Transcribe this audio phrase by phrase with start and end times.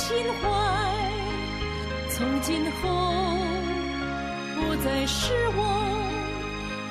[0.00, 0.48] 心怀，
[2.08, 2.88] 从今后
[4.56, 5.60] 不再是我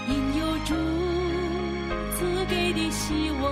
[0.07, 0.75] 应有主
[2.15, 3.49] 赐给的希望。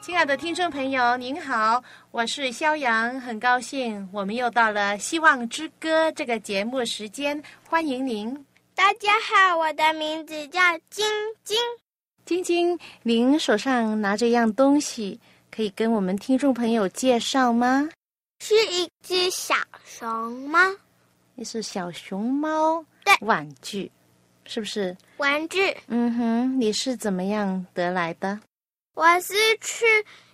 [0.00, 8.34] 亲爱的听众朋友，您好，我是肖阳，很高兴我们又到了《希望之歌》这个节目时间，欢迎您。
[8.74, 11.04] 大家好，我的名字叫晶
[11.44, 11.54] 晶。
[12.24, 15.20] 晶晶，您手上拿着一样东西，
[15.54, 17.86] 可以跟我们听众朋友介绍吗？
[18.40, 20.58] 是一只小熊猫。
[21.34, 23.92] 那是小熊猫对玩具，
[24.46, 24.96] 是不是？
[25.18, 25.76] 玩具。
[25.88, 28.40] 嗯哼，你是怎么样得来的？
[28.94, 29.84] 我是去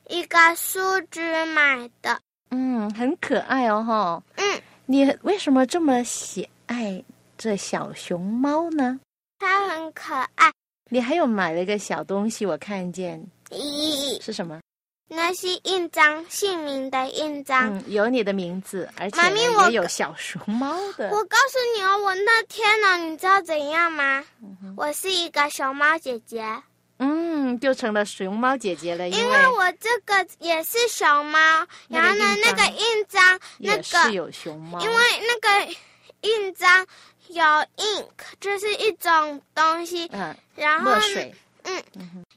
[0.09, 0.79] 一个书
[1.11, 2.17] 局买的。
[2.51, 4.23] 嗯，很可爱哦，哈。
[4.37, 7.03] 嗯，你为什么这么喜爱
[7.37, 9.01] 这小熊猫呢？
[9.41, 10.53] 它很可爱。
[10.91, 14.61] 你还有买了一个小东西，我看见咦，是什么？
[15.11, 17.75] 那是印章，姓名的印章。
[17.75, 21.09] 嗯，有你的名字，而且也有小熊猫的。
[21.09, 24.23] 我告诉你哦，我那天呢，你知道怎样吗？
[24.77, 26.45] 我是一个熊猫姐姐，
[26.99, 31.39] 嗯，就成了熊猫姐姐了，因为为我这个也是熊猫。
[31.89, 34.79] 然后呢，那个印章，那个有熊猫。
[34.81, 35.75] 因为那个
[36.21, 36.87] 印章
[37.29, 41.35] 有 ink，这是一种东西，嗯，然后呢墨水，
[41.69, 41.85] 嗯，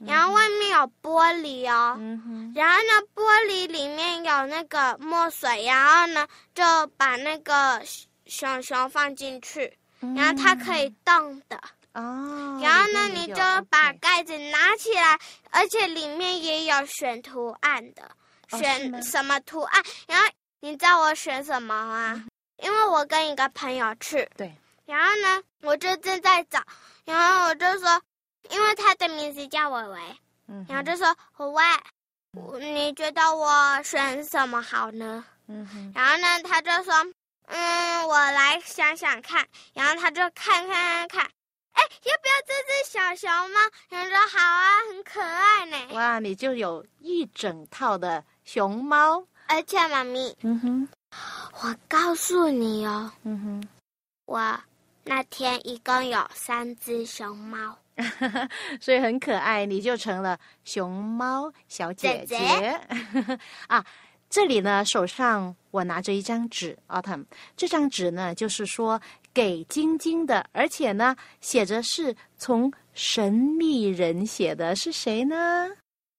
[0.00, 6.62] 嗯，然后外面有玻璃哦，嗯，然后呢，玻璃里面有那个墨水，然后呢就
[6.96, 7.82] 把那个
[8.26, 11.56] 熊熊放进去，然后它可以动的。
[11.94, 15.18] 哦，然后呢，你就把盖子拿起来，
[15.50, 18.02] 而且里面也有选图案的，
[18.50, 19.82] 哦选什么图案。
[20.06, 20.26] 然后
[20.60, 22.24] 你知道我选什么吗？
[22.62, 24.54] 因为我跟一个朋友去，对，
[24.86, 26.62] 然后呢，我就正在找，
[27.04, 28.00] 然后我就说，
[28.50, 30.00] 因为他的名字叫伟伟，
[30.48, 31.62] 嗯，然后就说伟
[32.32, 35.24] 伟，你觉得我选什么好呢？
[35.48, 36.94] 嗯哼，然后呢，他就说，
[37.46, 39.46] 嗯，我来想想看。
[39.74, 41.30] 然后他就看看看看，
[41.72, 43.60] 哎，要不要这只小熊猫？
[43.88, 45.94] 然后说好啊，很可爱呢。
[45.94, 49.26] 哇，你就有一整套的熊猫。
[49.48, 50.88] 而且妈咪，嗯哼，
[51.60, 53.68] 我告诉你哦，嗯哼。
[54.24, 54.60] 我
[55.04, 57.76] 那天一共有三只熊猫。
[58.80, 62.36] 所以很可爱，你就成了熊猫小姐姐
[63.68, 63.84] 啊！
[64.30, 69.00] 这里呢，手上我拿着一张纸，Autumn，这张纸呢，就是说
[69.34, 75.68] 给晶晶的，而且呢，写着是从神秘人写的，是谁呢？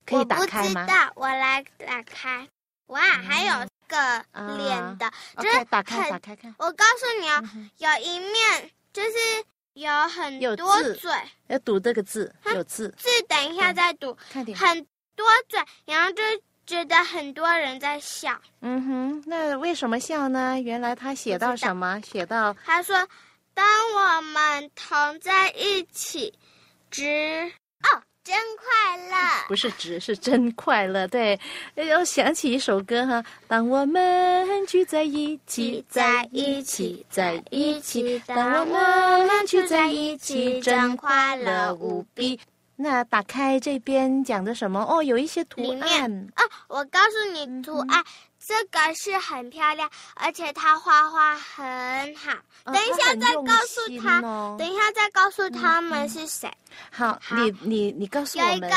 [0.05, 2.47] 可以打开吗知道，我来打开。
[2.88, 3.97] 哇，还有个
[4.57, 9.09] 脸的，就是？OK，打开，打开看，我告诉你哦，嗯有一面就是
[9.73, 11.11] 有很多嘴，
[11.47, 14.57] 要读这个字，有字，字等一下再读，看点。
[14.57, 14.85] 很
[15.16, 16.22] 多嘴，然后就
[16.66, 18.39] 觉得很多人在笑。
[18.62, 20.59] 嗯哼，那为什么笑呢？
[20.59, 22.00] 原来他写到什么？
[22.01, 23.07] 写到他说
[23.53, 26.33] ：“当我们同在一起，
[26.91, 27.62] 只哦，
[28.23, 29.17] 真快乐。
[29.47, 31.39] 不是只是真快乐，对，
[31.75, 33.23] 又想起一首歌哈。
[33.47, 42.39] 当我们聚在一起，在一起，在一起，当我们聚在一起，真快乐无比。
[42.75, 44.83] 那打开这边讲的什么？
[44.83, 46.31] 哦，有一些图案面。
[46.35, 48.03] 哦，我告诉你，嗯图案、
[48.46, 52.31] 这个是很漂亮，而且他画画很好。
[52.66, 54.56] 哦等一下再告诉心他，哦。
[54.58, 56.52] 等一下再告诉他们是谁。
[56.92, 57.36] 好，好。
[57.38, 58.52] 你你你告诉我们。
[58.52, 58.70] 有一个，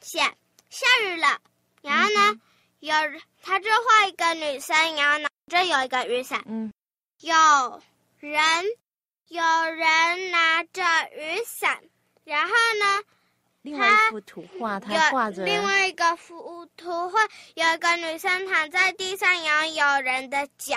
[0.00, 0.34] 下
[0.70, 1.40] 下雨了，
[1.82, 2.40] 然后呢，
[2.80, 2.94] 有
[3.42, 6.72] 他就画一个女生，然后呢，这有一个雨伞，嗯。
[7.20, 7.32] 有
[8.20, 8.40] 人
[9.28, 10.82] 有人拿着
[11.16, 11.82] 雨伞，
[12.24, 13.02] 然后呢，
[13.64, 17.18] 另外一幅图画，它画着另外一个幅图画，
[17.54, 20.76] 有一个女生躺在地上，然后有人的脚，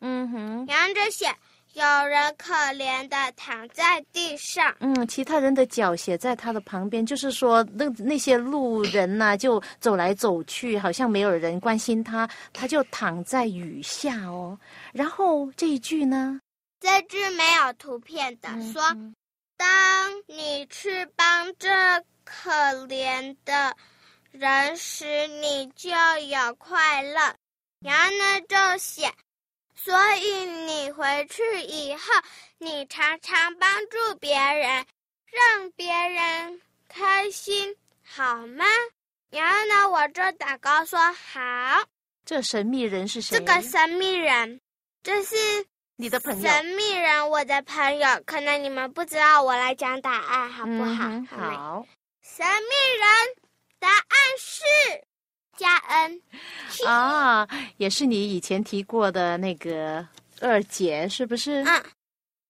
[0.00, 0.66] 嗯哼。
[0.68, 1.26] 然后就写
[1.72, 4.76] 有人可怜的躺在地上。
[4.80, 14.58] 嗯，其他人的脚写在他的旁边，就是说那那些路人呐、就走来走去，好像没有人关心他，他就躺在雨下哦。
[14.92, 16.38] 然后这一句呢，
[16.78, 19.14] 这句没有图片的，嗯说嗯
[19.56, 19.68] 当
[20.28, 21.68] 你去帮这
[22.28, 22.50] 可
[22.86, 23.74] 怜的
[24.32, 25.88] 人时，你就
[26.26, 27.34] 有快乐。
[27.80, 29.10] 然后呢，就写，
[29.74, 32.00] 所以你回去以后，
[32.58, 34.84] 你常常帮助别人，
[35.32, 38.64] 让别人开心，好吗？
[39.30, 41.88] 然后呢，我就祷告说好。
[42.26, 43.38] 这神秘人是谁？
[43.38, 44.60] 这个神秘人，
[45.02, 45.34] 这是
[45.96, 46.46] 你的朋友。
[46.46, 51.24] 神秘人，我的朋友，可能你们不知道，我来讲答案好不好？
[51.30, 51.86] 好。
[52.38, 53.10] 神秘人，
[53.80, 54.62] 答案是
[55.56, 56.22] 加恩。
[56.86, 57.48] 啊，
[57.78, 60.06] 也是你以前提过的那个
[60.40, 61.66] 二姐，是不是？
[61.66, 61.84] 啊。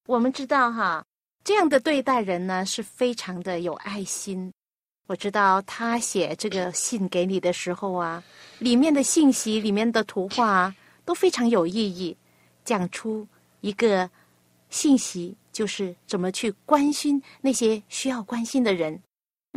[0.04, 1.02] 我们知道哈，
[1.42, 4.52] 这样的对待人呢，是非常的有爱心。
[5.06, 8.22] 我知道他写这个信给你的时候啊，
[8.58, 10.74] 里面的信息、里面的图画
[11.06, 12.14] 都非常有意义，
[12.62, 13.26] 讲出
[13.62, 14.10] 一个
[14.68, 19.02] 信息，就是怎么去关心那些需要关心的人。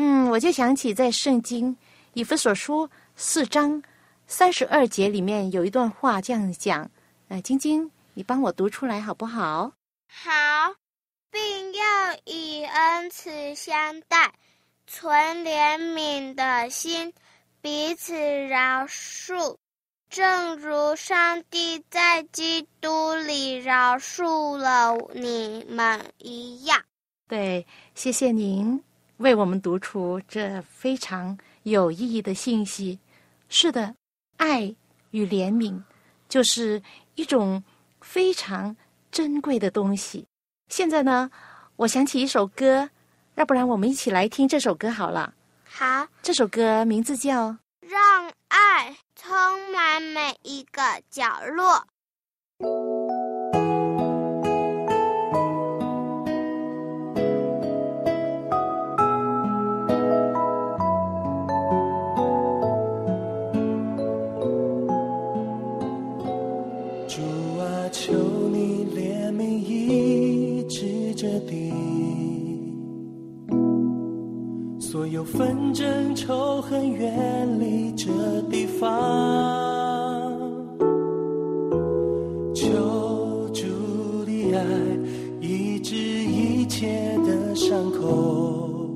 [0.03, 1.77] 嗯，我就想起在圣经
[2.13, 3.83] 以弗所书四章
[4.25, 6.89] 三十二节里面有一段话这样讲，
[7.27, 9.71] 呃，晶晶，你帮我读出来好不好？
[10.11, 10.73] 好，
[11.29, 11.83] 并要
[12.25, 14.33] 以恩慈相待。
[14.87, 15.13] 存
[15.43, 17.13] 怜悯的心，
[17.61, 18.15] 彼此
[18.47, 19.55] 饶恕，
[20.09, 26.81] 正如上帝在基督里饶恕了你们一样。
[27.27, 28.83] 对，谢谢您
[29.21, 32.99] 为我们读出这非常有意义的信息。
[33.47, 33.95] 是的，
[34.37, 34.75] 爱
[35.11, 35.81] 与怜悯
[36.27, 36.81] 就是
[37.15, 37.63] 一种
[38.01, 38.75] 非常
[39.11, 40.25] 珍贵的东西。
[40.69, 41.29] 现在呢，
[41.75, 42.89] 我想起一首歌。
[43.35, 45.33] 要不然，我们一起来听这首歌好了。
[45.63, 49.31] 好，这首歌名字叫《让爱充
[49.71, 51.23] 满每一个角
[51.55, 51.85] 落》。
[74.91, 78.11] 所有纷争仇恨，远离这
[78.49, 80.37] 地方。
[82.53, 82.67] 求
[83.53, 84.65] 主的爱
[85.39, 88.89] 医治一切的伤口。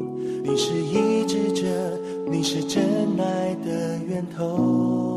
[0.44, 1.66] 你是医治者，
[2.30, 2.84] 你是真
[3.18, 5.15] 爱的源头。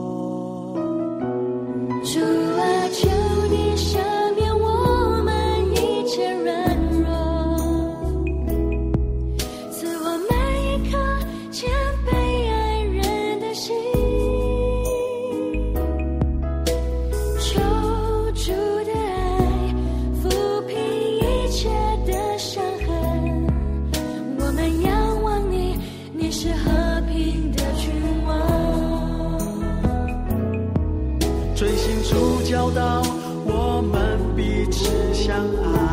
[35.29, 35.88] 相爱。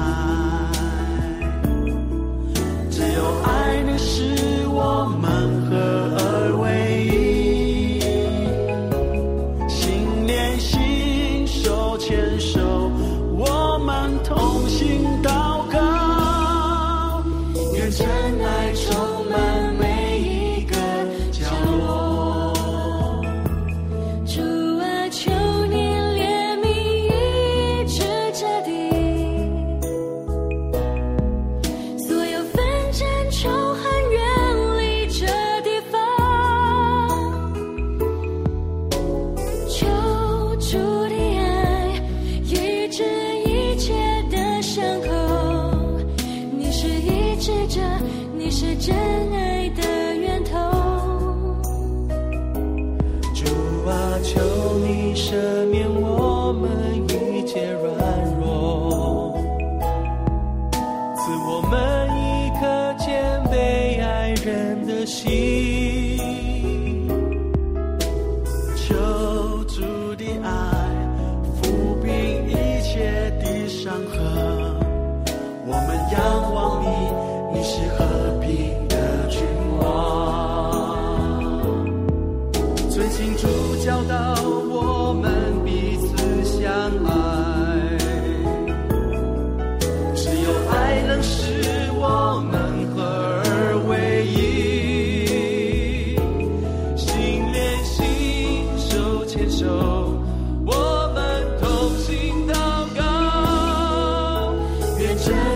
[105.27, 105.54] just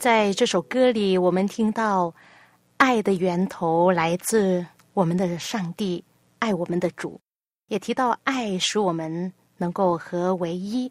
[0.00, 2.14] 在这首歌里，我们听到
[2.78, 4.64] 爱的源头来自
[4.94, 6.02] 我们的上帝，
[6.38, 7.20] 爱我们的主，
[7.68, 10.90] 也提到爱使我们能够合为一，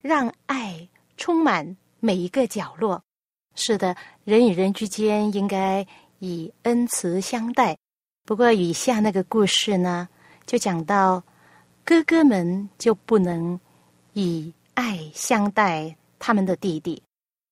[0.00, 3.02] 让爱充满每一个角落。
[3.54, 3.94] 是的，
[4.24, 5.86] 人与人之间应该
[6.20, 7.76] 以恩慈相待。
[8.24, 10.08] 不过，以下那个故事呢，
[10.46, 11.22] 就讲到
[11.84, 13.60] 哥哥们就不能
[14.14, 17.02] 以爱相待他们的弟弟。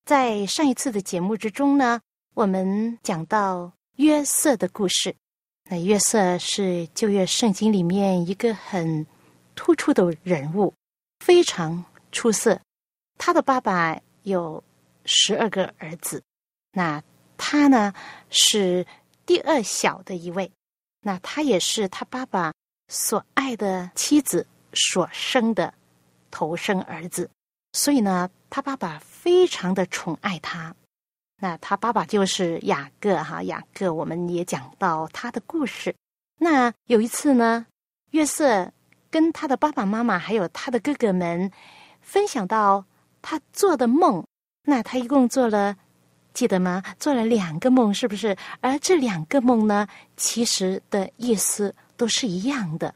[0.04, 1.98] 在上一次的节目之中呢，
[2.34, 5.16] 我们讲到约瑟的故事。
[5.70, 9.06] 那约瑟是旧约圣经里面一个很
[9.54, 10.74] 突出的人物，
[11.20, 11.82] 非常
[12.12, 12.60] 出色。
[13.16, 14.62] 他的爸爸有
[15.06, 16.22] 十二个儿子，
[16.72, 17.02] 那
[17.38, 17.94] 他呢
[18.28, 18.86] 是
[19.24, 20.52] 第二小的一位。
[21.00, 22.52] 那他也是他爸爸
[22.88, 25.72] 所爱的妻子所生的
[26.30, 27.30] 头生儿子，
[27.72, 30.74] 所以呢，他爸爸非常的宠爱他。
[31.40, 35.94] 那他爸爸就是雅各哈，雅各我们也讲到他的故事。
[36.38, 37.64] 那有一次呢，
[38.10, 38.70] 约瑟
[39.10, 41.50] 跟他的爸爸妈妈还有他的哥哥们
[42.02, 42.84] 分享到
[43.22, 44.22] 他做的梦。
[44.66, 45.74] 那他一共做了，
[46.34, 46.82] 记得吗？
[46.98, 48.36] 做了两个梦，是不是？
[48.60, 49.88] 而这两个梦呢，
[50.18, 52.94] 其实的意思都是一样的。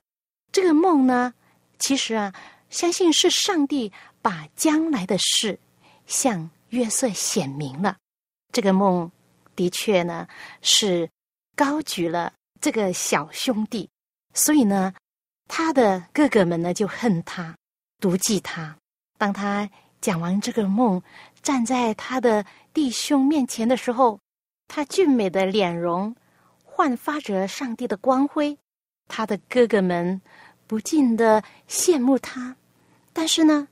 [0.53, 1.33] 这个梦呢，
[1.79, 2.35] 其实啊，
[2.69, 5.59] 相信是上帝把将来的事
[6.09, 7.97] 向约瑟显明了。
[8.53, 9.09] 这个梦
[9.55, 10.27] 的确呢
[10.61, 11.09] 是
[11.55, 13.89] 高举了这个小兄弟，
[14.35, 14.93] 所以呢，
[15.47, 17.57] 他的哥哥们呢就恨他，
[18.01, 18.77] 妒忌他。
[19.17, 19.69] 当他
[20.01, 21.01] 讲完这个梦，
[21.43, 24.19] 站在他的弟兄面前的时候，
[24.67, 26.15] 他俊美的脸容
[26.65, 28.57] 焕发着上帝的光辉。
[29.09, 30.21] 他的哥哥们
[30.67, 32.55] 不禁的羡慕他，
[33.13, 33.67] 但是呢，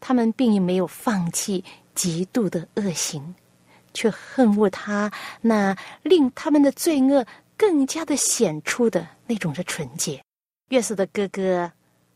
[0.00, 1.64] 他们并没有放弃
[2.00, 3.34] 极度的恶行，
[3.92, 7.26] 却恨恶他那令他们的罪恶
[7.58, 10.18] 更加的显出的那种的纯洁。
[10.70, 11.70] 约瑟的哥哥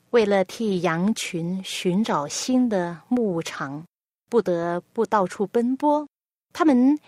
[0.08, 3.84] 为了替羊群寻找新的牧场，
[4.30, 6.08] 不得不到处奔波。
[6.54, 6.98] 他们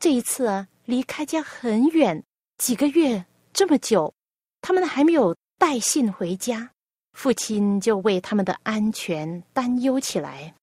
[0.00, 2.24] 这一次啊，离开家很远，
[2.56, 3.22] 几个月
[3.52, 4.14] 这么久，
[4.62, 6.70] 他们还没有带信回家，
[7.12, 10.54] 父亲就为他们的安全担忧起来。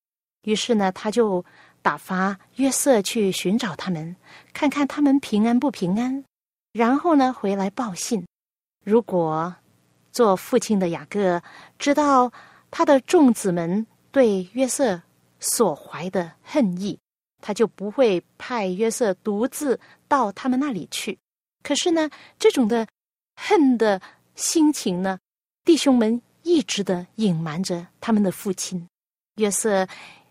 [0.44, 1.44] 于是呢，他就
[1.82, 4.16] 打发约瑟去寻找他们，
[4.54, 6.24] 看看他们平安不平安，
[6.72, 8.26] 然后呢回来报信。
[8.86, 9.56] 如果
[10.12, 11.42] 做父亲的雅各
[11.78, 12.32] 知道
[12.72, 15.02] 他的众子们对约瑟
[15.40, 16.98] 所怀的恨意，
[17.42, 21.18] 他就不会派约瑟独自到他们那里去。
[21.62, 22.88] 可是呢，这种的
[23.36, 24.02] 恨的
[24.36, 25.20] 心情呢，
[25.64, 28.88] 弟兄们一直的隐瞒着他们的父亲。
[29.36, 29.88] 约瑟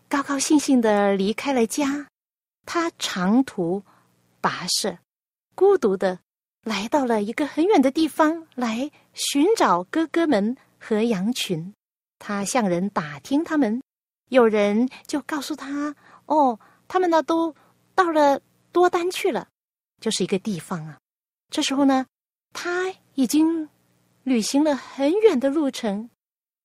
[0.09, 2.07] 高高兴兴的离开了家，
[2.65, 3.83] 他长途
[4.41, 4.97] 跋涉，
[5.53, 6.19] 孤独的
[6.63, 11.71] 来到了一个很远的地方来寻找哥哥们和羊群。
[12.17, 13.83] 他向人打听他们，
[14.29, 17.55] 有人就告诉他：“哦，他们呢都
[17.93, 19.47] 到了多丹去了，
[20.01, 20.97] 就是一个地方啊。”
[21.53, 22.07] 这时候呢，
[22.51, 23.69] 他已经
[24.23, 26.09] 旅行了很远的路程，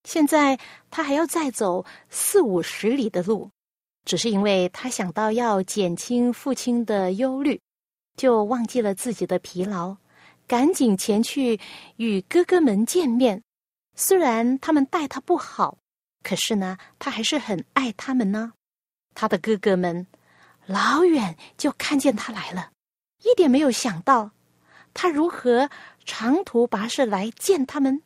[0.04, 0.58] 现在
[0.90, 3.50] 他还要再走四五十里的路，
[4.04, 7.60] 只是因为他想到要减轻父亲的忧虑，
[8.16, 9.96] 就忘记了自己的疲劳，
[10.46, 11.58] 赶紧前去
[11.96, 13.42] 与哥哥们见面。
[13.96, 15.78] 虽然他们待他不好，
[16.22, 18.52] 可是呢，他还是很爱他们呢。
[19.14, 20.06] 他的哥哥们
[20.66, 22.72] 老远就看见他来了，
[23.22, 24.32] 一点没有想到
[24.92, 25.70] 他如何
[26.04, 28.02] 长途跋涉来见他们。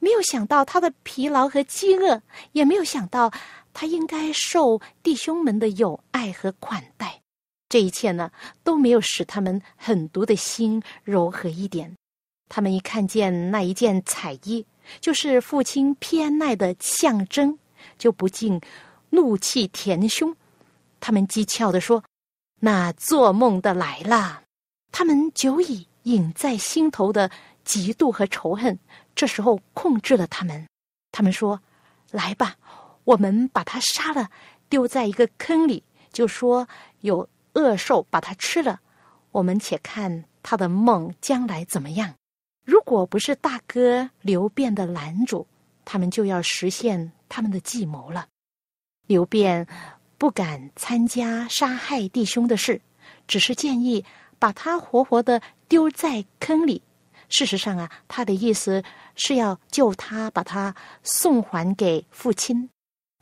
[0.00, 3.30] 没有想到他的疲劳和饥饿，也没有想到
[3.72, 7.20] 他应该受弟兄们的友爱和款待。
[7.68, 8.32] 这一切呢，
[8.64, 11.94] 都没有使他们狠毒的心柔和一点。
[12.48, 14.66] 他们一看见那一件彩衣，
[15.00, 17.56] 就是父亲偏爱的象征，
[17.96, 18.60] 就不禁
[19.10, 20.34] 怒气填胸。
[20.98, 22.02] 他们讥诮的说
[22.58, 24.42] ：“那做梦的来了！”
[24.90, 27.30] 他们久已隐在心头的
[27.70, 28.76] 嫉妒和仇恨。
[29.14, 30.66] 这时候控制了他们，
[31.12, 31.60] 他们说
[32.10, 32.56] ：“来吧，
[33.04, 34.28] 我们把他杀了，
[34.68, 36.66] 丢在一个坑里，就说
[37.02, 38.80] 有恶兽把他吃了。
[39.30, 42.14] 我们且看他的梦将来怎么样。
[42.64, 45.46] 如果不是大哥刘辩的拦阻，
[45.84, 48.26] 他们就要实现他们的计谋了。
[49.06, 49.66] 刘辩
[50.18, 52.80] 不敢参加杀害弟兄的事，
[53.28, 54.04] 只是建议
[54.40, 56.82] 把他活活的丢在坑里。
[57.30, 58.84] 事实上啊，他的意思。”
[59.22, 62.70] 是要救他，把他送还给父亲。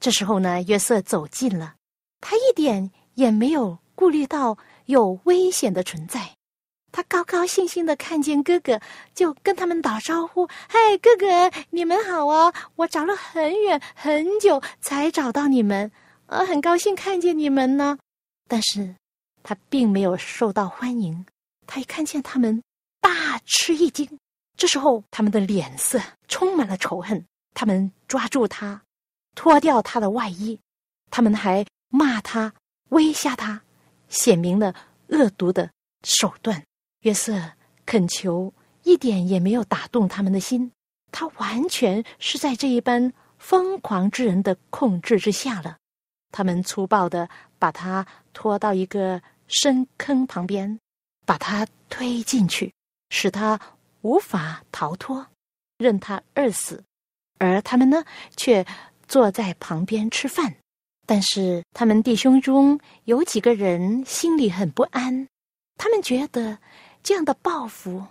[0.01, 1.75] 这时候呢，约瑟走近了，
[2.21, 6.37] 他一点也没有顾虑到有危险的存在。
[6.93, 8.81] 他高高兴兴的看见哥哥，
[9.13, 12.55] 就跟他们打招呼：“嗨，哥哥，你们好啊！
[12.77, 15.91] 我找了很远很久才找到你们，
[16.27, 17.99] 呃，很高兴看见你们呢。”
[18.47, 18.95] 但是，
[19.43, 21.27] 他并没有受到欢迎。
[21.67, 22.63] 他一看见他们，
[23.01, 24.19] 大吃一惊。
[24.57, 27.25] 这时候，他们的脸色充满了仇恨。
[27.55, 28.83] 他们抓住他，
[29.35, 30.61] 脱掉他的外衣，
[31.11, 32.53] 他们还骂他、
[32.91, 33.63] 威吓他，
[34.09, 34.75] 显明了
[35.09, 35.71] 恶毒的
[36.05, 36.63] 手段。
[37.01, 37.53] 约瑟
[37.85, 38.53] 恳求，
[38.85, 40.71] 一点也没有打动他们的心。
[41.11, 45.77] 他完全是在这一般疯狂之人的控制之下了。
[46.31, 50.79] 他们粗暴的把他拖到一个深坑旁边，
[51.25, 52.73] 把他推进去，
[53.11, 53.61] 使他。
[54.03, 55.27] 无法逃脱，
[55.77, 56.85] 任他饿死，
[57.39, 58.05] 而他们呢，
[58.37, 58.65] 却
[59.09, 60.55] 坐在旁边吃饭。
[61.05, 65.27] 但是他们弟兄中有几个人心里很不安，
[65.77, 66.59] 他们觉得
[67.03, 68.05] 这样的报复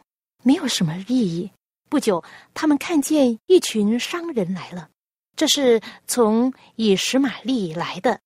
[0.43, 1.49] 没有什么意义。
[1.89, 2.21] 不久，
[2.53, 4.89] 他们看见一群商人来了，
[5.37, 8.19] 这是从以实玛利来的，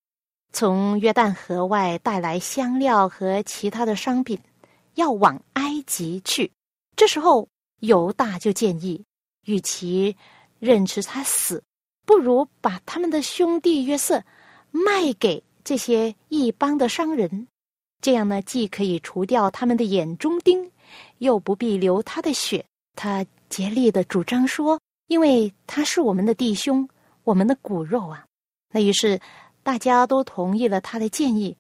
[0.52, 4.42] 从约旦河外带来香料和其他的商品，
[4.96, 6.52] 要往埃及去。
[7.02, 7.50] 这时候。
[7.80, 9.04] 犹大就建议，
[9.46, 10.16] 与其
[10.60, 11.64] 任持他死，
[12.06, 14.24] 不如把他们的兄弟约瑟
[14.70, 17.48] 卖给这些异邦的商人。
[18.00, 20.72] 这样呢，既可以除掉他们的眼中钉，
[21.18, 22.64] 又不必流他的血。
[22.96, 26.88] 他竭力的主张说：“因为他是我们的弟兄，
[27.24, 28.24] 我们的骨肉啊。”
[28.72, 29.20] 那于是
[29.64, 31.58] 大家都同意了他的建议，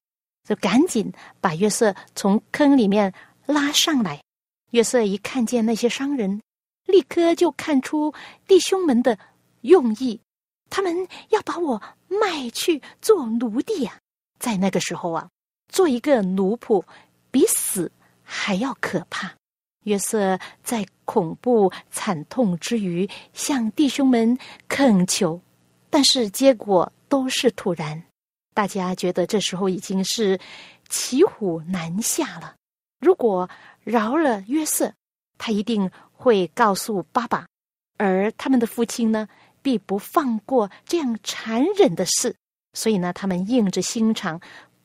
[0.47, 3.11] 就赶紧把约瑟从坑里面
[3.47, 4.21] 拉上来。
[4.71, 6.41] 约瑟一看见那些商人，
[6.85, 8.13] 立刻就看出
[8.47, 9.17] 弟兄们的
[9.61, 10.19] 用意，
[10.69, 13.99] 他们要把我卖去做奴隶呀！
[14.39, 15.29] 在那个时候啊，
[15.69, 16.83] 做一个奴仆
[17.29, 17.91] 比死
[18.23, 19.31] 还要可怕。
[19.85, 25.41] 约瑟在恐怖惨痛之余，向弟兄们恳求，
[25.89, 28.01] 但是结果都是突然。
[28.53, 30.39] 大家觉得这时候已经是
[30.87, 32.55] 骑虎难下了。
[33.01, 33.49] 如果
[33.83, 34.93] 饶了约瑟，
[35.37, 37.47] 他一定会告诉爸爸，
[37.97, 39.27] 而他们的父亲呢，
[39.63, 42.35] 必不放过这样残忍的事。
[42.73, 44.39] 所以呢，他们硬着心肠，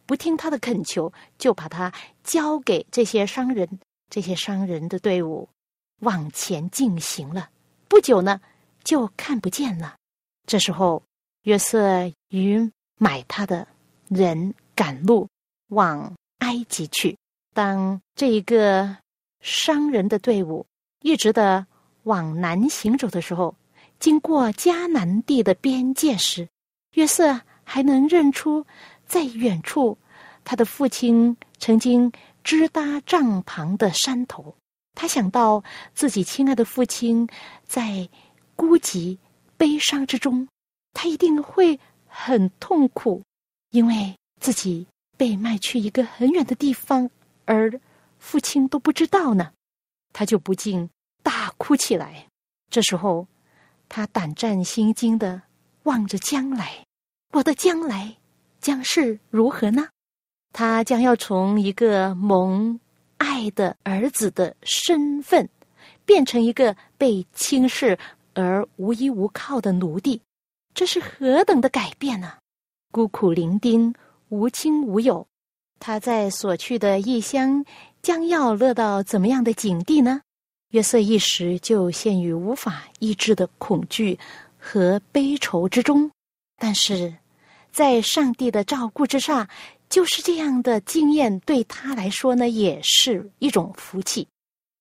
[0.06, 1.92] 不听他的恳求，就把他
[2.24, 3.78] 交给这些商人。
[4.08, 5.48] 这些商人的队伍
[6.00, 7.50] 往前进行了，
[7.86, 8.40] 不久呢，
[8.82, 9.96] 就看不见了。
[10.46, 11.02] 这时候，
[11.42, 13.66] 约瑟与买他的
[14.08, 15.28] 人赶路
[15.68, 17.18] 往埃及去。
[17.56, 18.98] 当这一个
[19.40, 20.66] 商人的队伍
[21.00, 21.66] 一直的
[22.02, 23.56] 往南行走的时候，
[23.98, 26.46] 经过迦南地的边界时，
[26.92, 28.66] 约瑟还能认出
[29.06, 29.96] 在远处
[30.44, 32.12] 他的父亲曾经
[32.44, 34.54] 支搭帐篷的山头。
[34.94, 35.64] 他想到
[35.94, 37.26] 自己亲爱的父亲
[37.64, 38.06] 在
[38.54, 39.16] 孤寂
[39.56, 40.46] 悲伤之中，
[40.92, 43.22] 他一定会很痛苦，
[43.70, 47.08] 因为自己被卖去一个很远的地方。
[47.46, 47.80] 而
[48.18, 49.52] 父亲都不知道呢，
[50.12, 50.90] 他就不禁
[51.22, 52.26] 大哭起来。
[52.70, 53.26] 这时候，
[53.88, 55.40] 他胆战心惊的
[55.84, 56.84] 望着将来，
[57.32, 58.16] 我的将来
[58.60, 59.88] 将是如何呢？
[60.52, 62.78] 他将要从一个蒙
[63.18, 65.48] 爱的儿子的身份，
[66.04, 67.98] 变成一个被轻视
[68.34, 70.20] 而无依无靠的奴隶，
[70.74, 72.38] 这是何等的改变呢？
[72.90, 73.94] 孤苦伶仃，
[74.30, 75.26] 无亲无友，
[75.78, 77.64] 他在所去的异乡，
[78.02, 80.20] 将要落到怎么样的境地呢？
[80.70, 84.18] 约瑟一时就陷于无法抑制的恐惧
[84.58, 86.10] 和悲愁之中，
[86.58, 87.14] 但是，
[87.70, 89.48] 在上帝的照顾之下，
[89.88, 94.26] 就是这样的经验对他来说呢，也是一种福气。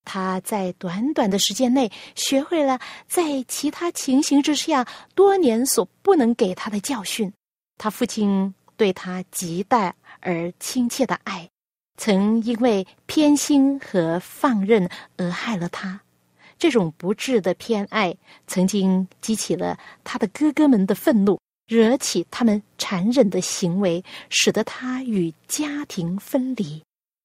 [0.03, 7.31] 他在短短的时间内学会了在其他情形之下多年所不能给他的教训。
[7.77, 11.47] 他父亲对他极待而亲切的爱，
[11.97, 16.01] 曾因为偏心和放任而害了他。
[16.57, 18.15] 这种不智的偏爱，
[18.47, 26.81] 曾经激起了他的哥哥们的愤怒，惹起他们残忍的行为，使得他与家庭分离。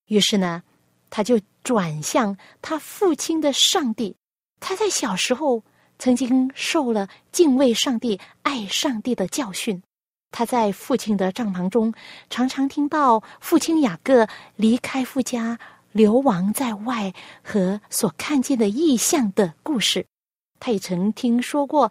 [0.09, 0.63] 于是呢，
[1.09, 4.15] 他就转向他父亲的上帝。
[4.61, 5.63] 他在小时候
[5.99, 9.83] 曾经受了敬畏上帝、爱上帝的教训。
[10.33, 11.93] 他在父亲的帐篷中，
[12.31, 15.59] 常常听到父亲雅各离开父家、
[15.91, 17.13] 流亡在外
[17.43, 20.07] 和所看见的异象的故事。
[20.61, 21.91] 他也曾听说过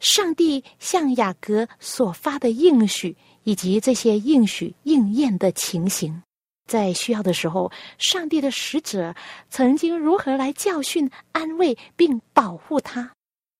[0.00, 6.22] 上帝向雅各所发的应许，以及这些应许应验的情形。
[6.66, 9.14] 在需要的时候，上帝的使者
[9.48, 13.12] 曾经如何来教训、安慰并保护他。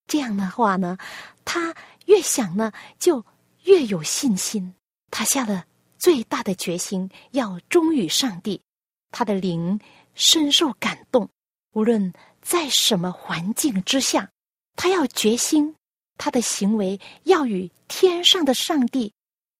[0.08, 0.98] 这样的话呢，
[1.44, 1.72] 他
[2.06, 3.24] 越想呢，就。
[3.66, 4.74] 越有信心，
[5.10, 5.66] 他下了
[5.98, 8.60] 最大的决心，要忠于上帝。
[9.10, 9.78] 他的灵
[10.14, 11.28] 深受感动，
[11.72, 14.30] 无论在什么环境之下，
[14.76, 15.74] 他要决心，
[16.16, 19.12] 他的行为要与天上的上帝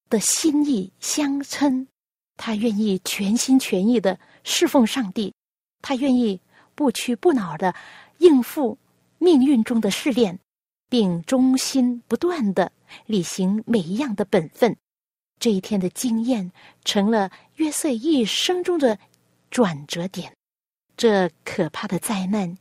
[0.09, 1.89] 的心意相称。
[2.37, 5.35] 他愿意全心全意的侍奉上帝，
[5.83, 6.41] 他愿意
[6.75, 7.75] 不屈不挠的
[8.19, 8.79] 应付
[9.19, 10.39] 命运中的试炼。
[10.89, 12.71] 并忠心不断的
[13.07, 14.77] 履行每一样的本分，
[15.39, 16.53] 这一天的经验
[16.85, 18.99] 成了约瑟一生中的
[19.51, 20.33] 转折点。
[20.97, 22.57] 这可怕的灾难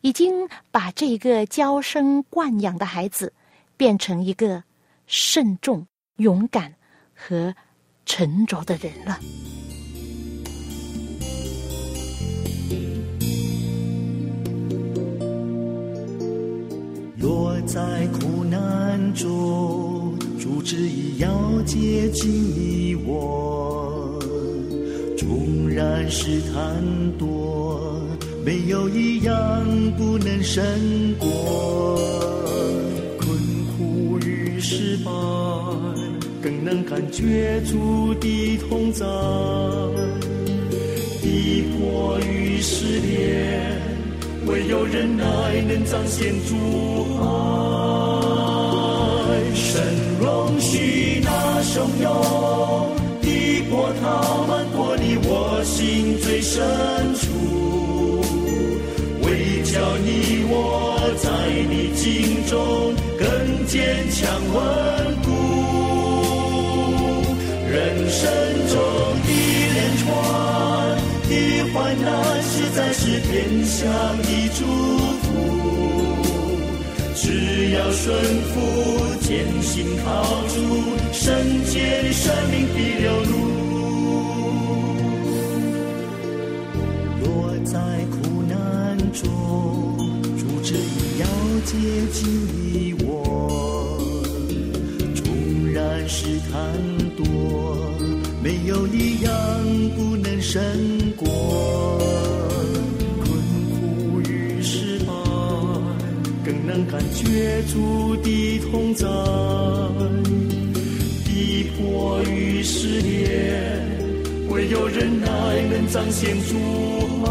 [0.00, 3.32] 已经把这个娇生惯养的孩子
[3.76, 4.64] 变成一个
[5.06, 6.74] 慎重、勇敢
[7.14, 7.54] 和
[8.06, 9.20] 沉着的人了。
[17.18, 18.33] 落在苦
[18.94, 21.28] 难中，主旨意要
[21.66, 24.20] 接近你我。
[25.18, 26.80] 纵然是贪
[27.18, 28.00] 多，
[28.44, 29.34] 没有一样
[29.98, 30.62] 不能胜
[31.18, 31.98] 过。
[33.18, 33.36] 困
[33.76, 35.10] 苦与失败，
[36.40, 39.04] 更能感觉主的同在。
[41.20, 43.74] 逼迫与失恋。
[44.46, 45.24] 唯有忍耐
[45.66, 46.54] 能彰显主
[47.18, 47.24] 爱，
[49.54, 49.82] 神
[50.20, 51.30] 容许那
[51.62, 52.10] 汹涌
[53.22, 53.28] 的
[53.70, 56.60] 波涛漫过你我心最深
[57.14, 57.22] 处，
[59.22, 60.52] 为叫你我
[61.22, 61.30] 在
[61.70, 62.52] 你心中
[63.18, 63.26] 更
[63.66, 64.20] 坚强
[64.52, 64.56] 稳
[65.22, 65.26] 固，
[67.70, 67.72] 人
[68.10, 68.20] 生
[68.68, 68.74] 中
[69.24, 69.28] 的
[69.74, 70.04] 连串
[71.28, 71.32] 的
[71.72, 72.12] 患难。
[72.42, 73.32] 实在是天
[73.64, 73.82] 下
[74.22, 74.60] 的祝
[75.22, 75.26] 福，
[77.24, 78.14] 只要顺
[78.52, 78.60] 服，
[79.22, 80.54] 坚信靠主，
[81.10, 81.34] 圣
[81.64, 83.32] 洁的生命必流露。
[87.22, 87.24] 落
[87.64, 88.54] 在苦难
[89.10, 89.24] 中，
[90.36, 91.24] 主旨意要
[91.64, 91.72] 接
[92.12, 92.20] 近
[92.74, 93.98] 你我，
[95.14, 95.24] 纵
[95.72, 96.52] 然试探
[97.16, 97.24] 多，
[98.42, 99.32] 没有一样
[99.96, 100.60] 不能胜
[107.12, 109.06] 觉主的同在，
[111.24, 113.28] 逼迫与试炼，
[114.48, 115.26] 唯有忍耐
[115.70, 116.54] 能彰显主
[117.24, 117.26] 爱。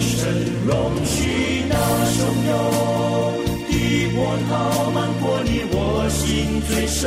[0.00, 0.28] 神
[0.66, 0.70] 容
[1.04, 1.74] 许那
[2.06, 2.52] 汹涌
[3.68, 3.70] 的
[4.14, 4.16] 波
[4.48, 4.50] 涛
[4.94, 5.76] 漫过你我
[6.10, 6.18] 心
[6.68, 6.98] 最深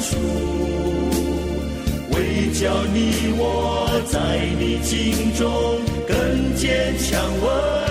[0.00, 0.10] 处，
[2.12, 2.16] 为
[2.52, 2.60] 叫
[2.92, 2.98] 你
[3.38, 3.42] 我
[4.06, 4.14] 在
[4.58, 4.94] 你心
[5.34, 5.40] 中
[6.06, 7.08] 更坚强
[7.42, 7.89] 稳。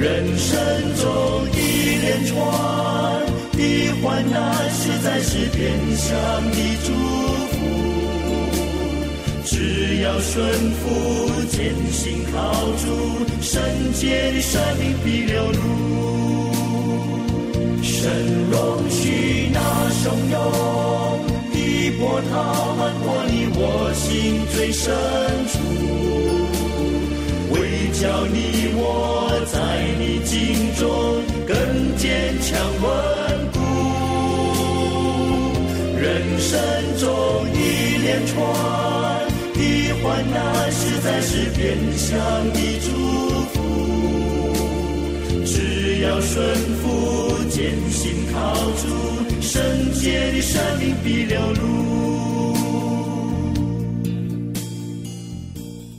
[0.00, 0.58] 人生
[0.96, 1.04] 中
[1.52, 1.58] 一
[2.00, 2.34] 连串
[3.52, 3.60] 的
[4.00, 5.60] 患难，实在是变
[5.94, 6.08] 相
[6.50, 6.88] 的祝
[7.50, 7.54] 福。
[9.44, 10.88] 只要顺服，
[11.50, 12.38] 坚信靠
[12.78, 12.86] 主，
[13.42, 13.60] 圣
[13.92, 15.58] 洁的生命必流露。
[17.82, 18.10] 神
[18.50, 19.60] 容许那
[20.00, 20.34] 汹涌
[21.52, 21.56] 的
[21.98, 22.32] 波涛
[22.78, 24.00] 漫过你我心
[24.56, 24.88] 最深
[25.52, 25.58] 处，
[28.00, 29.60] 叫你我在
[29.98, 31.54] 你境中更
[31.98, 32.88] 坚强稳
[33.52, 33.60] 固。
[36.00, 36.08] 人
[36.40, 36.48] 生
[36.96, 37.04] 中
[37.52, 38.32] 一连串
[39.52, 39.60] 的
[40.02, 42.08] 患难，实在是变相
[42.54, 42.88] 的祝
[43.52, 43.54] 福。
[45.44, 46.88] 只要顺服，
[47.50, 47.60] 坚
[47.90, 48.00] 信
[48.32, 48.88] 靠主，
[49.42, 51.60] 圣洁的生命必流露。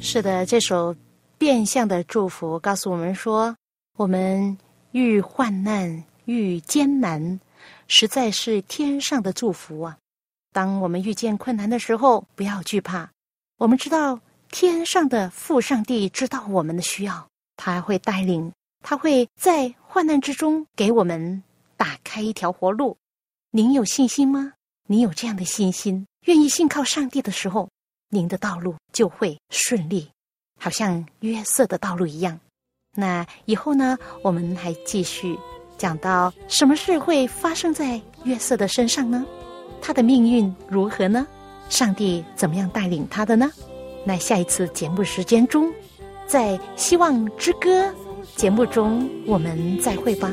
[0.02, 0.96] 是的，这首
[1.42, 3.56] 变相的祝福告诉我们说，
[3.98, 4.56] 我们
[4.92, 7.40] 遇患难、遇艰难，
[7.88, 9.98] 实在是天上的祝福啊！
[10.54, 13.10] 当我们遇见困难的时候，不要惧怕，
[13.58, 14.20] 我们知道
[14.52, 17.28] 天上的父上帝知道我们的需要，
[17.58, 21.42] 他会带领，他会在患难之中给我们
[21.76, 22.96] 打开一条活路。
[23.50, 24.54] 您有信心吗？
[24.88, 27.68] 你有这样的信心，愿意信靠上帝的时候，
[28.10, 30.08] 您的道路就会顺利，
[30.62, 32.40] 好像约瑟的道路一样。
[32.96, 35.36] 那以后呢，我们还继续
[35.76, 39.26] 讲到什么事会发生在约瑟的身上呢？
[39.82, 41.26] 他的命运如何呢？
[41.68, 43.50] 上帝怎么样带领他的呢？
[44.06, 45.74] 那下一次节目时间中，
[46.28, 47.88] 在《希望之歌》
[48.36, 50.32] 节目中，我们再会吧。